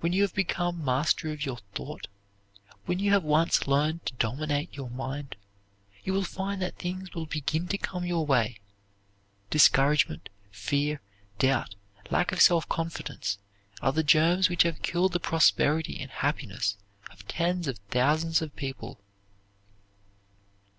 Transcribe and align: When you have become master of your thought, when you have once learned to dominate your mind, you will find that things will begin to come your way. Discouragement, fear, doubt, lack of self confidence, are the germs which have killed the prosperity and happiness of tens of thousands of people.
When 0.00 0.12
you 0.12 0.20
have 0.20 0.34
become 0.34 0.84
master 0.84 1.32
of 1.32 1.46
your 1.46 1.56
thought, 1.74 2.08
when 2.84 2.98
you 2.98 3.10
have 3.12 3.24
once 3.24 3.66
learned 3.66 4.04
to 4.04 4.12
dominate 4.18 4.74
your 4.76 4.90
mind, 4.90 5.34
you 6.04 6.12
will 6.12 6.24
find 6.24 6.60
that 6.60 6.76
things 6.76 7.14
will 7.14 7.24
begin 7.24 7.66
to 7.68 7.78
come 7.78 8.04
your 8.04 8.26
way. 8.26 8.60
Discouragement, 9.48 10.28
fear, 10.50 11.00
doubt, 11.38 11.74
lack 12.10 12.32
of 12.32 12.40
self 12.42 12.68
confidence, 12.68 13.38
are 13.80 13.92
the 13.92 14.04
germs 14.04 14.50
which 14.50 14.64
have 14.64 14.82
killed 14.82 15.14
the 15.14 15.20
prosperity 15.20 16.00
and 16.02 16.10
happiness 16.10 16.76
of 17.10 17.26
tens 17.26 17.66
of 17.66 17.78
thousands 17.88 18.42
of 18.42 18.54
people. 18.56 19.00